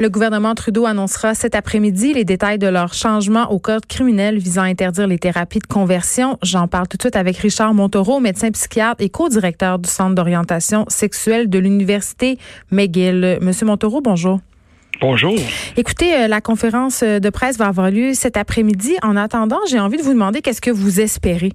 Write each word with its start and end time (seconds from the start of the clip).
Le 0.00 0.08
gouvernement 0.08 0.54
Trudeau 0.54 0.86
annoncera 0.86 1.34
cet 1.34 1.56
après-midi 1.56 2.14
les 2.14 2.24
détails 2.24 2.58
de 2.58 2.68
leur 2.68 2.94
changement 2.94 3.50
au 3.50 3.58
code 3.58 3.84
criminel 3.84 4.38
visant 4.38 4.62
à 4.62 4.66
interdire 4.66 5.08
les 5.08 5.18
thérapies 5.18 5.58
de 5.58 5.66
conversion. 5.66 6.38
J'en 6.40 6.68
parle 6.68 6.86
tout 6.86 6.96
de 6.96 7.02
suite 7.02 7.16
avec 7.16 7.36
Richard 7.38 7.74
Montereau, 7.74 8.20
médecin 8.20 8.52
psychiatre 8.52 9.02
et 9.02 9.08
co-directeur 9.08 9.80
du 9.80 9.90
Centre 9.90 10.14
d'orientation 10.14 10.84
sexuelle 10.86 11.50
de 11.50 11.58
l'Université 11.58 12.38
McGill. 12.70 13.38
Monsieur 13.40 13.66
Montereau, 13.66 14.00
bonjour. 14.00 14.38
Bonjour. 15.00 15.34
Écoutez, 15.76 16.14
euh, 16.14 16.28
la 16.28 16.40
conférence 16.40 17.02
euh, 17.02 17.18
de 17.18 17.30
presse 17.30 17.58
va 17.58 17.66
avoir 17.66 17.90
lieu 17.90 18.14
cet 18.14 18.36
après-midi. 18.36 18.94
En 19.02 19.16
attendant, 19.16 19.58
j'ai 19.68 19.80
envie 19.80 19.96
de 19.96 20.02
vous 20.02 20.12
demander 20.12 20.42
qu'est-ce 20.42 20.60
que 20.60 20.70
vous 20.70 21.00
espérez? 21.00 21.52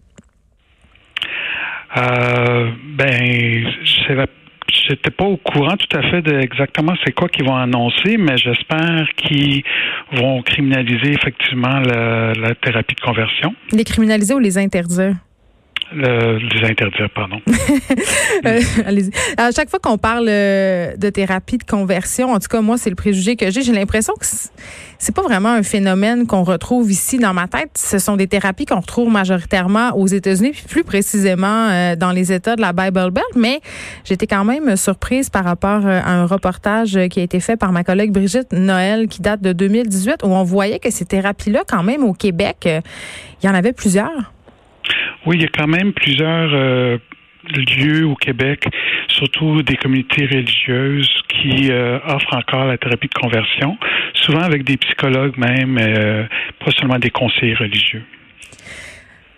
Euh, 1.96 2.72
ben, 2.98 3.63
J'étais 4.94 5.10
pas 5.10 5.26
au 5.26 5.38
courant 5.38 5.76
tout 5.76 5.98
à 5.98 6.04
fait 6.04 6.22
de 6.22 6.40
exactement 6.40 6.94
c'est 7.04 7.14
quoi 7.14 7.28
qu'ils 7.28 7.46
vont 7.46 7.56
annoncer, 7.56 8.18
mais 8.18 8.38
j'espère 8.38 9.08
qu'ils 9.18 9.64
vont 10.12 10.44
criminaliser 10.44 11.14
effectivement 11.14 11.80
la, 11.80 12.34
la 12.34 12.54
thérapie 12.54 12.94
de 12.94 13.02
conversion. 13.02 13.56
Les 13.72 13.84
criminaliser 13.84 14.36
ou 14.36 14.40
les 14.40 14.60
interdire? 14.60 15.16
Le, 15.96 16.38
les 16.40 16.70
interdire, 16.70 17.10
pardon. 17.16 17.38
Euh, 18.46 18.60
allez-y. 18.86 19.12
À 19.38 19.52
chaque 19.52 19.70
fois 19.70 19.80
qu'on 19.80 19.98
parle 19.98 20.26
euh, 20.28 20.98
de 20.98 21.10
thérapie 21.10 21.58
de 21.58 21.64
conversion, 21.64 22.32
en 22.34 22.40
tout 22.40 22.48
cas, 22.50 22.60
moi, 22.62 22.78
c'est 22.78 22.90
le 22.90 22.96
préjugé 22.96 23.36
que 23.38 23.50
j'ai. 23.52 23.62
J'ai 23.62 23.72
l'impression 23.72 24.14
que 24.20 24.26
c'est- 24.26 24.52
pas 25.16 25.22
vraiment 25.22 25.50
un 25.50 25.64
phénomène 25.64 26.26
qu'on 26.28 26.44
retrouve 26.44 26.92
ici 26.92 27.20
dans 27.20 27.34
ma 27.34 27.48
tête. 27.48 27.72
Ce 27.78 28.00
sont 28.00 28.18
des 28.18 28.28
thérapies 28.28 28.66
qu'on 28.66 28.80
retrouve 28.82 29.10
majoritairement 29.12 29.92
aux 29.96 30.08
États-Unis, 30.08 30.52
puis 30.52 30.64
plus 30.68 30.84
précisément 30.84 31.70
euh, 31.70 31.96
dans 31.96 32.12
les 32.12 32.34
États 32.34 32.56
de 32.56 32.62
la 32.62 32.74
Bible 32.74 33.12
Belt. 33.12 33.26
Mais 33.36 33.62
j'étais 34.04 34.28
quand 34.28 34.44
même 34.44 34.76
surprise 34.76 35.30
par 35.30 35.46
rapport 35.46 35.86
euh, 35.86 36.02
à 36.04 36.12
un 36.12 36.26
reportage 36.26 37.00
qui 37.10 37.20
a 37.20 37.24
été 37.24 37.40
fait 37.40 37.56
par 37.56 37.72
ma 37.72 37.84
collègue 37.84 38.12
Brigitte 38.12 38.52
Noël, 38.52 39.08
qui 39.08 39.22
date 39.22 39.42
de 39.42 39.54
2018, 39.54 40.18
où 40.24 40.28
on 40.28 40.44
voyait 40.44 40.80
que 40.80 40.90
ces 40.90 41.06
thérapies-là, 41.06 41.62
quand 41.68 41.84
même, 41.84 42.04
au 42.04 42.14
Québec, 42.14 42.58
euh, 42.66 42.82
il 43.42 43.46
y 43.46 43.50
en 43.50 43.54
avait 43.56 43.74
plusieurs. 43.74 44.34
Oui, 45.26 45.38
il 45.38 45.42
y 45.44 45.46
a 45.46 45.50
quand 45.50 45.68
même 45.68 45.94
plusieurs 45.94 46.50
euh, 46.54 46.98
lieux 47.78 48.06
au 48.06 48.16
Québec, 48.16 48.66
surtout 49.08 49.62
des 49.64 49.78
communautés 49.78 50.26
religieuses 50.26 51.10
qui 51.30 51.72
euh, 51.72 52.00
offrent 52.06 52.36
encore 52.36 52.66
la 52.66 52.78
thérapie 52.78 53.08
de 53.08 53.20
conversion, 53.20 53.78
souvent 54.14 54.42
avec 54.42 54.66
des 54.66 54.78
psychologues 54.78 55.38
même, 55.38 55.78
euh, 55.80 56.26
pas 56.64 56.72
seulement 56.72 57.00
des 57.00 57.10
conseillers 57.10 57.56
religieux. 57.56 58.04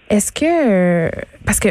Est-ce 0.10 0.32
que 0.32 1.10
parce 1.46 1.60
que 1.60 1.70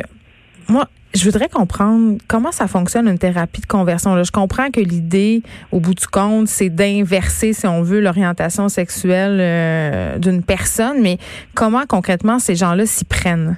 moi 0.69 0.89
je 1.15 1.25
voudrais 1.25 1.49
comprendre 1.49 2.19
comment 2.27 2.51
ça 2.51 2.67
fonctionne 2.67 3.07
une 3.07 3.21
thérapie 3.21 3.61
de 3.61 3.67
conversion. 3.67 4.21
Je 4.21 4.33
comprends 4.33 4.73
que 4.73 4.81
l'idée, 4.81 5.45
au 5.71 5.79
bout 5.79 5.95
du 5.95 6.09
compte, 6.09 6.49
c'est 6.49 6.71
d'inverser, 6.71 7.53
si 7.53 7.69
on 7.69 7.83
veut, 7.83 8.01
l'orientation 8.01 8.69
sexuelle 8.69 10.19
d'une 10.19 10.43
personne, 10.43 11.01
mais 11.03 11.19
comment 11.55 11.87
concrètement 11.87 12.41
ces 12.41 12.57
gens-là 12.57 12.85
s'y 12.87 13.05
prennent? 13.05 13.57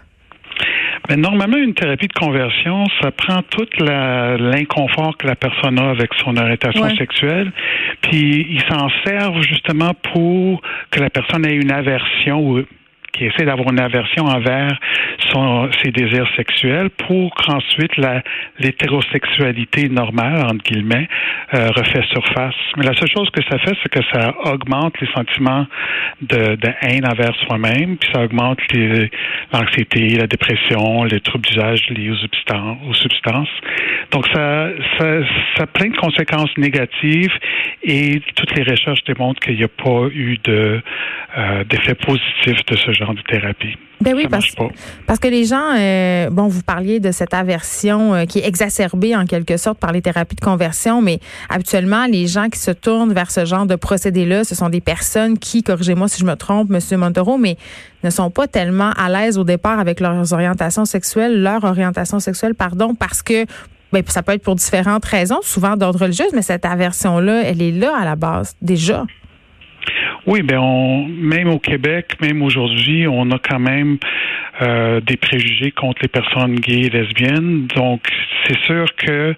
Mais 1.09 1.17
normalement, 1.17 1.57
une 1.57 1.75
thérapie 1.75 2.09
de 2.09 2.13
conversion, 2.13 2.85
ça 3.01 3.11
prend 3.11 3.43
tout 3.43 3.67
la- 3.79 4.37
l'inconfort 4.37 5.17
que 5.17 5.27
la 5.27 5.37
personne 5.37 5.79
a 5.79 5.91
avec 5.91 6.11
son 6.25 6.37
orientation 6.37 6.83
Ouais. 6.83 6.97
sexuelle, 6.97 7.53
puis 8.03 8.47
ils 8.51 8.63
s'en 8.71 8.89
servent 9.05 9.43
justement 9.43 9.93
pour 10.13 10.63
que 10.91 11.01
la 11.01 11.11
personne 11.11 11.47
ait 11.47 11.55
une 11.55 11.73
aversion 11.73 12.41
ou 12.41 12.63
qui 13.17 13.25
essaie 13.25 13.45
d'avoir 13.45 13.71
une 13.71 13.81
aversion 13.81 14.25
envers 14.25 14.79
son, 15.33 15.69
ses 15.83 15.91
désirs 15.91 16.29
sexuels 16.37 16.91
pour 16.91 17.35
qu'ensuite 17.35 17.93
l'hétérosexualité 18.59 19.89
normale, 19.89 20.45
entre 20.45 20.65
guillemets, 20.65 21.09
euh, 21.55 21.69
refait 21.69 22.03
surface. 22.13 22.55
Mais 22.77 22.85
la 22.85 22.95
seule 22.95 23.11
chose 23.11 23.31
que 23.31 23.43
ça 23.51 23.59
fait, 23.59 23.77
c'est 23.83 23.89
que 23.89 24.05
ça 24.13 24.35
augmente 24.45 25.01
les 25.01 25.09
sentiments 25.09 25.67
de, 26.21 26.57
de 26.57 26.69
haine 26.83 27.07
envers 27.07 27.35
soi-même, 27.47 27.97
puis 27.97 28.11
ça 28.13 28.23
augmente 28.23 28.59
l'anxiété, 29.53 30.17
la 30.17 30.27
dépression, 30.27 31.05
les 31.05 31.21
troubles 31.21 31.47
d'usage 31.47 31.89
liés 31.91 32.11
aux 32.11 32.17
substances. 32.17 32.79
Aux 32.89 32.95
substances. 32.95 33.49
Donc, 34.11 34.27
ça, 34.33 34.69
ça, 34.99 35.07
ça 35.57 35.63
a 35.65 35.67
plein 35.67 35.89
de 35.89 35.97
conséquences 35.97 36.57
négatives 36.57 37.33
et 37.83 38.21
toutes 38.35 38.55
les 38.57 38.63
recherches 38.63 39.03
démontrent 39.05 39.41
qu'il 39.41 39.57
n'y 39.57 39.65
a 39.65 39.69
pas 39.69 40.09
eu 40.13 40.39
de, 40.45 40.81
euh, 41.39 41.65
d'effet 41.65 41.95
positif 41.95 42.65
de 42.67 42.77
ce 42.77 42.93
genre 42.93 43.06
de 43.15 43.23
thérapie. 43.23 43.77
Ben 44.01 44.15
oui, 44.15 44.25
ça 44.25 44.29
parce, 44.29 44.45
marche 44.45 44.57
pas. 44.57 44.69
parce 45.07 45.19
que 45.19 45.29
les 45.29 45.45
gens, 45.45 45.75
euh, 45.75 46.29
bon, 46.31 46.49
vous 46.49 46.63
parliez 46.63 47.01
de 47.01 47.13
cette 47.13 47.33
aversion 47.33 48.15
euh, 48.15 48.25
qui 48.27 48.41
est 48.41 48.47
exacerbée 48.47 49.17
en 49.17 49.25
quelque 49.25 49.57
sorte 49.57 49.79
par 49.79 49.93
les 49.93 50.03
thérapies 50.03 50.37
de 50.37 50.41
conversion, 50.41 51.01
mais 51.01 51.19
habituellement, 51.49 52.07
les 52.07 52.27
gens 52.27 52.49
qui 52.49 52.59
se 52.59 52.71
tournent 52.71 53.15
vers 53.15 53.31
ce 53.31 53.47
genre 53.47 53.65
de 53.65 53.75
procédé-là, 53.75 54.45
ce 54.45 54.55
sont 54.55 54.69
des 54.69 54.83
personnes 54.83 55.39
qui, 55.39 55.63
corrigez-moi 55.63 56.09
si 56.09 56.21
je 56.21 56.27
me 56.27 56.35
trompe, 56.35 56.69
Monsieur 56.69 56.99
Montero, 56.99 57.39
mais 57.39 57.57
ne 58.05 58.11
sont 58.11 58.31
pas 58.31 58.47
tellement 58.47 58.91
à 58.91 59.09
l'aise 59.09 59.39
au 59.39 59.45
départ 59.45 59.81
avec 59.81 60.01
leurs 60.01 60.33
orientations 60.33 60.85
sexuelles, 60.85 61.43
leur 61.43 61.65
orientation 61.65 62.21
sexuelle, 62.21 62.55
pardon, 62.55 62.95
parce 62.95 63.23
que 63.23 63.47
ben, 63.93 64.03
ça 64.09 64.23
peut 64.23 64.33
être 64.33 64.43
pour 64.43 64.57
différentes 64.57 65.05
raisons, 65.05 65.39
souvent 65.43 65.77
d'ordre 65.77 66.01
religieux, 66.03 66.27
mais 66.35 66.43
cette 66.43 66.67
aversion-là, 66.67 67.43
elle 67.45 67.63
est 67.63 67.73
là 67.73 67.97
à 67.99 68.05
la 68.05 68.17
base, 68.17 68.55
déjà. 68.61 69.05
Oui, 70.27 70.43
ben 70.43 70.59
on, 70.59 71.07
même 71.07 71.49
au 71.49 71.61
Québec, 71.61 72.15
même 72.21 72.43
aujourd'hui, 72.43 73.07
on 73.07 73.31
a 73.31 73.39
quand 73.39 73.61
même 73.61 73.99
euh, 74.61 75.01
des 75.01 75.17
préjugés 75.17 75.71
contre 75.71 76.03
les 76.03 76.09
personnes 76.09 76.57
gays 76.57 76.87
et 76.87 76.91
lesbiennes. 76.91 77.69
Donc, 77.69 78.01
c'est 78.47 78.59
sûr 78.61 78.87
que 78.97 79.35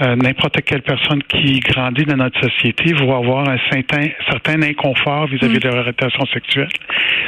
euh, 0.00 0.16
n'importe 0.16 0.62
quelle 0.62 0.80
personne 0.80 1.22
qui 1.24 1.60
grandit 1.60 2.04
dans 2.04 2.16
notre 2.16 2.40
société 2.40 2.94
va 2.94 3.16
avoir 3.16 3.50
un 3.50 3.58
certain, 3.70 4.08
certain 4.30 4.62
inconfort 4.62 5.26
vis-à-vis 5.26 5.58
de 5.58 5.68
leur 5.68 5.78
orientation 5.78 6.24
sexuelle. 6.32 6.68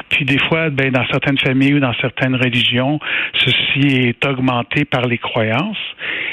Puis 0.09 0.25
des 0.25 0.39
fois, 0.39 0.71
ben, 0.71 0.91
dans 0.91 1.07
certaines 1.09 1.39
familles 1.39 1.75
ou 1.75 1.81
dans 1.81 1.95
certaines 2.01 2.37
religions, 2.37 2.99
ceci 3.35 4.09
est 4.09 4.25
augmenté 4.25 4.87
par 4.87 5.03
les 5.03 5.19
croyances. 5.19 5.77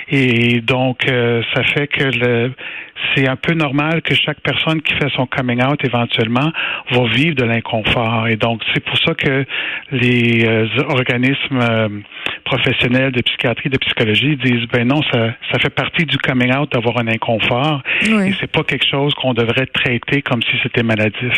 Et 0.09 0.61
donc, 0.61 1.07
euh, 1.07 1.41
ça 1.53 1.63
fait 1.63 1.87
que 1.87 2.03
le, 2.03 2.53
c'est 3.15 3.27
un 3.27 3.35
peu 3.35 3.53
normal 3.53 4.01
que 4.01 4.13
chaque 4.13 4.39
personne 4.41 4.81
qui 4.81 4.93
fait 4.93 5.09
son 5.15 5.25
coming 5.25 5.63
out 5.63 5.79
éventuellement 5.83 6.51
va 6.91 7.03
vivre 7.13 7.35
de 7.35 7.43
l'inconfort. 7.43 8.27
Et 8.27 8.35
donc, 8.35 8.61
c'est 8.73 8.83
pour 8.83 8.97
ça 8.97 9.13
que 9.13 9.45
les 9.91 10.45
euh, 10.45 10.67
organismes 10.89 11.59
euh, 11.59 11.89
professionnels 12.45 13.11
de 13.11 13.21
psychiatrie, 13.21 13.69
de 13.69 13.77
psychologie 13.77 14.35
disent, 14.37 14.67
ben 14.71 14.87
non, 14.87 15.01
ça, 15.11 15.29
ça 15.51 15.59
fait 15.59 15.69
partie 15.69 16.05
du 16.05 16.17
coming 16.17 16.53
out 16.55 16.71
d'avoir 16.71 16.97
un 16.99 17.07
inconfort. 17.07 17.81
Oui. 18.03 18.29
Et 18.29 18.35
c'est 18.39 18.51
pas 18.51 18.63
quelque 18.63 18.85
chose 18.89 19.13
qu'on 19.15 19.33
devrait 19.33 19.67
traiter 19.67 20.21
comme 20.21 20.41
si 20.43 20.57
c'était 20.63 20.83
maladif. 20.83 21.33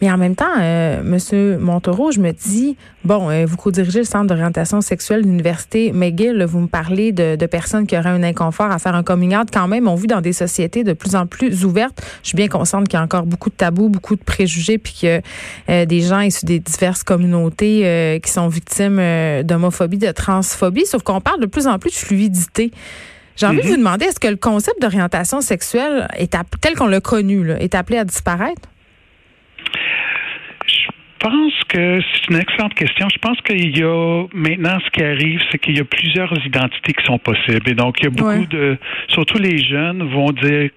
Mais 0.00 0.10
en 0.10 0.16
même 0.16 0.34
temps, 0.34 0.46
euh, 0.60 1.02
Monsieur 1.02 1.58
Montaureau, 1.58 2.10
je 2.10 2.20
me 2.20 2.32
dis, 2.32 2.76
bon, 3.04 3.30
euh, 3.30 3.44
vous 3.46 3.56
co-dirigez 3.56 4.00
le 4.00 4.04
centre 4.04 4.26
d'orientation 4.26 4.80
sexuelle 4.80 5.22
de 5.22 5.26
l'université 5.26 5.92
McGill, 5.92 6.44
vous 6.44 6.60
me 6.60 6.68
parlez 6.68 7.12
de, 7.12 7.36
de 7.36 7.46
personnes 7.46 7.86
qui 7.86 7.96
auraient 7.96 8.10
un 8.10 8.22
inconfort 8.22 8.70
à 8.70 8.78
faire 8.78 8.94
un 8.94 9.02
coming 9.02 9.36
out. 9.36 9.48
Quand 9.52 9.68
même, 9.68 9.88
on 9.88 9.94
vit 9.94 10.06
dans 10.06 10.20
des 10.20 10.32
sociétés 10.32 10.84
de 10.84 10.92
plus 11.00 11.16
en 11.16 11.26
plus 11.26 11.64
ouvertes. 11.64 12.00
Je 12.22 12.28
suis 12.28 12.36
bien 12.36 12.46
consciente 12.46 12.86
qu'il 12.86 12.96
y 12.96 13.00
a 13.00 13.02
encore 13.02 13.26
beaucoup 13.26 13.50
de 13.50 13.54
tabous, 13.56 13.88
beaucoup 13.88 14.14
de 14.14 14.22
préjugés, 14.22 14.78
puis 14.78 14.94
que 15.02 15.20
euh, 15.68 15.86
des 15.86 16.00
gens 16.02 16.20
issus 16.20 16.44
des 16.44 16.60
diverses 16.60 17.02
communautés 17.02 17.82
euh, 17.84 18.18
qui 18.20 18.30
sont 18.30 18.48
victimes 18.48 18.98
euh, 19.00 19.42
d'homophobie, 19.42 19.98
de 19.98 20.12
transphobie. 20.12 20.86
Sauf 20.86 21.02
qu'on 21.02 21.20
parle 21.20 21.40
de 21.40 21.46
plus 21.46 21.66
en 21.66 21.78
plus 21.78 21.90
de 21.90 21.96
fluidité. 21.96 22.70
J'ai 23.36 23.46
envie 23.46 23.62
de 23.62 23.68
vous 23.68 23.76
demander, 23.76 24.04
est-ce 24.04 24.20
que 24.20 24.28
le 24.28 24.36
concept 24.36 24.82
d'orientation 24.82 25.40
sexuelle 25.40 26.06
est 26.18 26.36
tel 26.60 26.76
qu'on 26.76 26.86
l'a 26.86 27.00
connu, 27.00 27.42
là, 27.42 27.58
est 27.58 27.74
appelé 27.74 27.96
à 27.96 28.04
disparaître? 28.04 28.69
Je 31.22 31.28
pense 31.28 31.52
que 31.68 32.00
c'est 32.00 32.30
une 32.30 32.40
excellente 32.40 32.72
question. 32.74 33.06
Je 33.12 33.18
pense 33.18 33.38
qu'il 33.42 33.76
y 33.76 33.82
a 33.82 34.24
maintenant 34.32 34.78
ce 34.82 34.90
qui 34.90 35.02
arrive, 35.02 35.40
c'est 35.50 35.58
qu'il 35.58 35.76
y 35.76 35.80
a 35.80 35.84
plusieurs 35.84 36.32
identités 36.46 36.94
qui 36.94 37.04
sont 37.04 37.18
possibles. 37.18 37.68
Et 37.68 37.74
donc, 37.74 38.00
il 38.00 38.04
y 38.04 38.06
a 38.06 38.10
beaucoup 38.10 38.30
Ouais. 38.30 38.46
de, 38.46 38.78
surtout 39.08 39.36
les 39.38 39.58
jeunes 39.58 40.02
vont 40.04 40.30
dire 40.32 40.70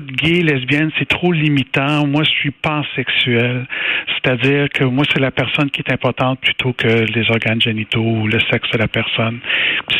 de 0.00 0.12
gay, 0.12 0.42
lesbienne, 0.42 0.90
c'est 0.98 1.08
trop 1.08 1.32
limitant. 1.32 2.06
Moi, 2.06 2.24
je 2.24 2.30
suis 2.30 2.50
pansexuel. 2.50 3.66
C'est-à-dire 4.14 4.68
que 4.68 4.84
moi, 4.84 5.04
c'est 5.12 5.20
la 5.20 5.30
personne 5.30 5.70
qui 5.70 5.80
est 5.80 5.92
importante 5.92 6.40
plutôt 6.40 6.72
que 6.72 6.86
les 6.86 7.30
organes 7.30 7.60
génitaux 7.60 8.02
ou 8.02 8.26
le 8.26 8.38
sexe 8.50 8.70
de 8.70 8.78
la 8.78 8.88
personne. 8.88 9.40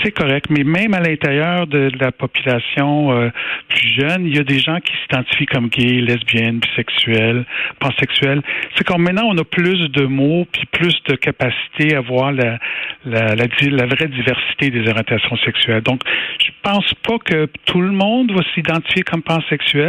C'est 0.03 0.13
correct, 0.13 0.47
mais 0.51 0.65
même 0.65 0.95
à 0.95 1.01
l'intérieur 1.01 1.67
de, 1.67 1.91
la 2.01 2.13
population 2.13 3.13
euh, 3.13 3.31
plus 3.69 3.89
jeune, 4.01 4.27
il 4.27 4.37
y 4.37 4.39
a 4.39 4.45
des 4.45 4.59
gens 4.59 4.79
qui 4.81 4.93
s'identifient 5.03 5.47
comme 5.47 5.69
gays, 5.69 6.01
lesbiennes, 6.01 6.61
bisexuels, 6.61 7.45
pansexuels. 7.79 8.43
C'est 8.77 8.85
comme 8.85 9.03
maintenant, 9.03 9.29
on 9.29 9.39
a 9.39 9.45
plus 9.45 9.91
de 9.91 10.07
mots 10.07 10.47
puis 10.51 10.67
plus 10.67 10.95
de 11.09 11.17
capacité 11.17 11.95
à 11.95 12.01
voir 12.01 12.33
la, 12.33 12.59
la 13.05 13.87
vraie 13.87 14.09
diversité 14.09 14.71
des 14.71 14.89
orientations 14.89 15.37
sexuelles. 15.45 15.83
Donc, 15.83 16.03
je 16.39 16.51
pense 16.63 16.95
pas 17.07 17.19
que 17.19 17.49
tout 17.67 17.81
le 17.81 17.91
monde 17.91 18.33
va 18.33 18.43
s'identifier 18.55 19.03
comme 19.03 19.23
pansexuel, 19.23 19.82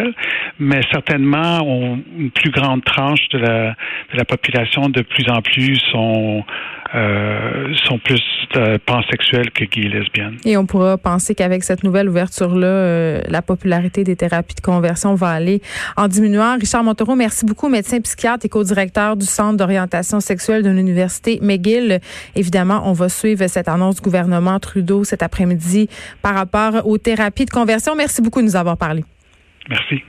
mais 0.60 0.82
certainement 0.92 1.62
une 2.18 2.32
plus 2.32 2.52
grande 2.52 2.84
tranche 2.84 3.28
de 3.30 3.40
la, 3.40 3.76
population 4.26 4.90
de 4.90 5.02
plus 5.02 5.30
en 5.30 5.42
plus 5.42 5.76
sont 5.92 6.44
euh, 6.96 7.74
sont 7.86 7.98
plus 7.98 8.22
euh, 8.56 8.78
pansexuels 8.86 9.50
que 9.50 9.66
gays 9.66 9.88
et 9.88 9.90
lesbiennes. 9.90 10.38
Et 10.46 10.58
on 10.58 10.68
pourra 10.68 10.96
penser 11.00 11.34
qu'avec 11.34 11.64
cette 11.64 11.84
nouvelle 11.84 12.08
ouverture-là, 12.08 12.68
euh, 12.68 13.22
la 13.30 13.42
popularité 13.42 14.04
des 14.04 14.16
thérapies 14.16 14.54
de 14.54 14.62
conversion 14.62 15.16
va 15.16 15.30
aller 15.30 15.60
en 15.98 16.08
diminuant. 16.08 16.56
Richard 16.60 16.84
Montereau, 16.84 17.16
merci 17.16 17.46
beaucoup, 17.46 17.68
médecin 17.68 18.00
psychiatre 18.00 18.46
et 18.46 18.50
co-directeur 18.50 19.18
du 19.18 19.26
Centre 19.26 19.58
d'orientation 19.58 20.20
sexuelle 20.20 20.62
de 20.62 20.70
l'Université 20.70 21.40
McGill. 21.42 22.00
Évidemment, 22.36 22.84
on 22.86 22.94
va 22.94 23.10
suivre 23.10 23.48
cette 23.48 23.68
annonce 23.68 23.96
du 23.96 24.02
gouvernement 24.02 24.60
Trudeau 24.60 25.04
cet 25.04 25.24
après-midi 25.24 25.90
par 26.22 26.36
rapport 26.36 26.86
aux 26.86 27.00
thérapies 27.00 27.46
de 27.46 27.50
conversion. 27.50 27.96
Merci 27.96 28.22
beaucoup 28.22 28.42
de 28.42 28.46
nous 28.46 28.56
avoir 28.56 28.78
parlé. 28.78 29.04
Merci. 29.70 30.04